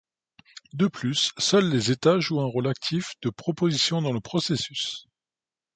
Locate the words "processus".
4.19-5.05